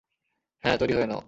[0.63, 1.19] হ্যাঁ, তৈরি হয়ে নাও।